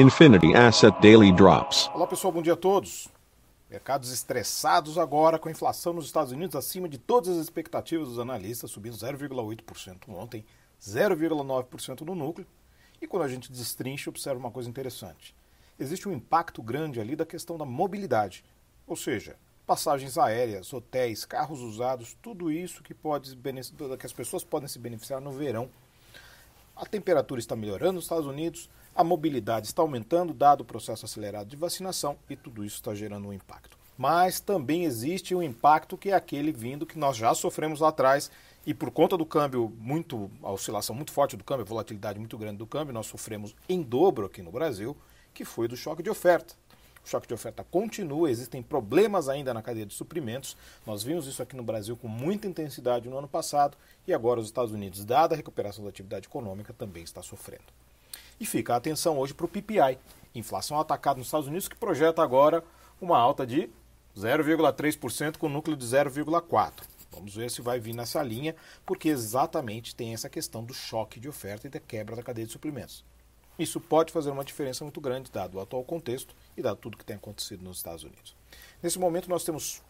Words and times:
Infinity 0.00 0.54
Asset 0.54 0.96
Daily 1.02 1.32
Drops. 1.32 1.90
Olá 1.92 2.06
pessoal, 2.06 2.32
bom 2.32 2.40
dia 2.40 2.52
a 2.52 2.56
todos. 2.56 3.08
Mercados 3.68 4.12
estressados 4.12 4.96
agora 4.96 5.40
com 5.40 5.48
a 5.48 5.50
inflação 5.50 5.92
nos 5.92 6.06
Estados 6.06 6.30
Unidos 6.30 6.54
acima 6.54 6.88
de 6.88 6.98
todas 6.98 7.30
as 7.30 7.42
expectativas 7.42 8.06
dos 8.06 8.20
analistas, 8.20 8.70
subindo 8.70 8.94
0,8% 8.94 10.08
ontem, 10.10 10.46
0,9% 10.80 12.02
no 12.02 12.14
núcleo. 12.14 12.46
E 13.02 13.08
quando 13.08 13.24
a 13.24 13.28
gente 13.28 13.50
destrincha, 13.50 14.08
observa 14.08 14.38
uma 14.38 14.52
coisa 14.52 14.70
interessante. 14.70 15.34
Existe 15.76 16.08
um 16.08 16.12
impacto 16.12 16.62
grande 16.62 17.00
ali 17.00 17.16
da 17.16 17.26
questão 17.26 17.58
da 17.58 17.64
mobilidade, 17.64 18.44
ou 18.86 18.94
seja, 18.94 19.34
passagens 19.66 20.16
aéreas, 20.16 20.72
hotéis, 20.72 21.24
carros 21.24 21.60
usados, 21.60 22.16
tudo 22.22 22.52
isso 22.52 22.84
que, 22.84 22.94
pode, 22.94 23.36
que 23.36 24.06
as 24.06 24.12
pessoas 24.12 24.44
podem 24.44 24.68
se 24.68 24.78
beneficiar 24.78 25.20
no 25.20 25.32
verão. 25.32 25.68
A 26.78 26.86
temperatura 26.86 27.40
está 27.40 27.56
melhorando 27.56 27.94
nos 27.94 28.04
Estados 28.04 28.24
Unidos, 28.24 28.70
a 28.94 29.02
mobilidade 29.02 29.66
está 29.66 29.82
aumentando, 29.82 30.32
dado 30.32 30.60
o 30.60 30.64
processo 30.64 31.04
acelerado 31.04 31.48
de 31.48 31.56
vacinação, 31.56 32.16
e 32.30 32.36
tudo 32.36 32.64
isso 32.64 32.76
está 32.76 32.94
gerando 32.94 33.26
um 33.26 33.32
impacto. 33.32 33.76
Mas 33.96 34.38
também 34.38 34.84
existe 34.84 35.34
um 35.34 35.42
impacto 35.42 35.98
que 35.98 36.10
é 36.10 36.14
aquele 36.14 36.52
vindo 36.52 36.86
que 36.86 36.96
nós 36.96 37.16
já 37.16 37.34
sofremos 37.34 37.80
lá 37.80 37.88
atrás, 37.88 38.30
e 38.64 38.72
por 38.72 38.92
conta 38.92 39.16
do 39.16 39.26
câmbio 39.26 39.72
muito, 39.76 40.30
a 40.40 40.52
oscilação 40.52 40.94
muito 40.94 41.10
forte 41.10 41.36
do 41.36 41.42
câmbio, 41.42 41.64
a 41.64 41.68
volatilidade 41.68 42.16
muito 42.16 42.38
grande 42.38 42.58
do 42.58 42.66
câmbio, 42.66 42.94
nós 42.94 43.08
sofremos 43.08 43.56
em 43.68 43.82
dobro 43.82 44.26
aqui 44.26 44.40
no 44.40 44.52
Brasil, 44.52 44.96
que 45.34 45.44
foi 45.44 45.66
do 45.66 45.76
choque 45.76 46.00
de 46.00 46.10
oferta. 46.10 46.54
Choque 47.08 47.26
de 47.26 47.32
oferta 47.32 47.64
continua, 47.64 48.30
existem 48.30 48.62
problemas 48.62 49.30
ainda 49.30 49.54
na 49.54 49.62
cadeia 49.62 49.86
de 49.86 49.94
suprimentos. 49.94 50.54
Nós 50.86 51.02
vimos 51.02 51.26
isso 51.26 51.42
aqui 51.42 51.56
no 51.56 51.62
Brasil 51.62 51.96
com 51.96 52.06
muita 52.06 52.46
intensidade 52.46 53.08
no 53.08 53.16
ano 53.16 53.26
passado 53.26 53.78
e 54.06 54.12
agora 54.12 54.40
os 54.40 54.46
Estados 54.46 54.72
Unidos, 54.72 55.06
dada 55.06 55.34
a 55.34 55.36
recuperação 55.36 55.82
da 55.82 55.88
atividade 55.88 56.26
econômica, 56.26 56.74
também 56.74 57.02
está 57.02 57.22
sofrendo. 57.22 57.64
E 58.38 58.44
fica 58.44 58.74
a 58.74 58.76
atenção 58.76 59.16
hoje 59.18 59.32
para 59.32 59.46
o 59.46 59.48
PPI, 59.48 59.98
inflação 60.34 60.78
atacada 60.78 61.16
nos 61.16 61.28
Estados 61.28 61.48
Unidos, 61.48 61.66
que 61.66 61.76
projeta 61.76 62.22
agora 62.22 62.62
uma 63.00 63.16
alta 63.16 63.46
de 63.46 63.70
0,3% 64.14 65.38
com 65.38 65.48
núcleo 65.48 65.78
de 65.78 65.86
0,4%. 65.86 66.72
Vamos 67.10 67.34
ver 67.34 67.50
se 67.50 67.62
vai 67.62 67.80
vir 67.80 67.94
nessa 67.94 68.22
linha, 68.22 68.54
porque 68.84 69.08
exatamente 69.08 69.96
tem 69.96 70.12
essa 70.12 70.28
questão 70.28 70.62
do 70.62 70.74
choque 70.74 71.18
de 71.18 71.26
oferta 71.26 71.66
e 71.66 71.70
da 71.70 71.80
quebra 71.80 72.14
da 72.14 72.22
cadeia 72.22 72.46
de 72.46 72.52
suprimentos. 72.52 73.02
Isso 73.58 73.80
pode 73.80 74.12
fazer 74.12 74.30
uma 74.30 74.44
diferença 74.44 74.84
muito 74.84 75.00
grande, 75.00 75.30
dado 75.30 75.56
o 75.56 75.60
atual 75.60 75.82
contexto 75.82 76.34
e 76.56 76.62
dado 76.62 76.76
tudo 76.76 76.96
que 76.96 77.04
tem 77.04 77.16
acontecido 77.16 77.64
nos 77.64 77.78
Estados 77.78 78.04
Unidos. 78.04 78.36
Nesse 78.82 78.98
momento, 78.98 79.28
nós 79.28 79.44
temos 79.44 79.82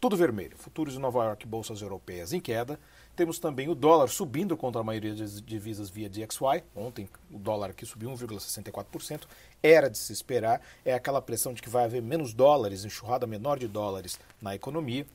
tudo 0.00 0.16
vermelho: 0.16 0.58
futuros 0.58 0.92
de 0.92 1.00
Nova 1.00 1.24
York, 1.24 1.46
bolsas 1.46 1.80
europeias 1.80 2.32
em 2.32 2.40
queda. 2.40 2.78
Temos 3.16 3.38
também 3.38 3.68
o 3.68 3.74
dólar 3.74 4.08
subindo 4.08 4.56
contra 4.56 4.80
a 4.80 4.84
maioria 4.84 5.14
das 5.14 5.40
divisas 5.40 5.88
via 5.88 6.10
DXY. 6.10 6.64
Ontem, 6.74 7.08
o 7.32 7.38
dólar 7.38 7.70
aqui 7.70 7.86
subiu 7.86 8.10
1,64%. 8.10 9.22
Era 9.62 9.88
de 9.88 9.96
se 9.96 10.12
esperar. 10.12 10.60
É 10.84 10.92
aquela 10.92 11.22
pressão 11.22 11.54
de 11.54 11.62
que 11.62 11.68
vai 11.70 11.84
haver 11.84 12.02
menos 12.02 12.34
dólares, 12.34 12.84
enxurrada 12.84 13.26
menor 13.26 13.58
de 13.58 13.68
dólares 13.68 14.18
na 14.42 14.54
economia. 14.54 15.06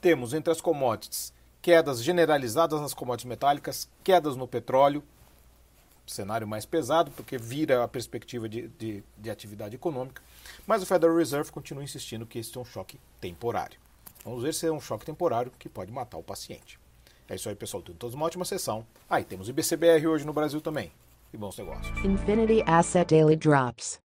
Temos 0.00 0.34
entre 0.34 0.52
as 0.52 0.60
commodities 0.60 1.32
quedas 1.62 2.02
generalizadas 2.02 2.80
nas 2.80 2.92
commodities 2.92 3.28
metálicas, 3.28 3.88
quedas 4.02 4.34
no 4.34 4.48
petróleo, 4.48 5.02
cenário 6.06 6.46
mais 6.46 6.66
pesado, 6.66 7.10
porque 7.12 7.38
vira 7.38 7.82
a 7.82 7.88
perspectiva 7.88 8.48
de, 8.48 8.68
de, 8.68 9.02
de, 9.16 9.30
atividade 9.30 9.74
econômica. 9.74 10.22
Mas 10.66 10.82
o 10.82 10.86
Federal 10.86 11.16
Reserve 11.16 11.50
continua 11.50 11.84
insistindo 11.84 12.26
que 12.26 12.38
esse 12.38 12.56
é 12.56 12.60
um 12.60 12.64
choque 12.64 12.98
temporário. 13.20 13.78
Vamos 14.24 14.42
ver 14.42 14.54
se 14.54 14.66
é 14.66 14.72
um 14.72 14.80
choque 14.80 15.04
temporário 15.04 15.52
que 15.58 15.68
pode 15.68 15.90
matar 15.90 16.18
o 16.18 16.22
paciente. 16.22 16.78
É 17.28 17.34
isso 17.34 17.48
aí, 17.48 17.54
pessoal. 17.54 17.82
Tenham 17.82 17.96
todos 17.96 18.14
uma 18.14 18.26
ótima 18.26 18.44
sessão. 18.44 18.86
Ah, 19.08 19.20
e 19.20 19.24
temos 19.24 19.48
IBCBR 19.48 20.06
hoje 20.06 20.26
no 20.26 20.32
Brasil 20.32 20.60
também. 20.60 20.92
E 21.32 21.36
bons 21.36 21.56
negócios. 21.56 22.04
Infinity 22.04 22.62
Asset 22.66 23.14
Daily 23.14 23.36
Drops. 23.36 24.01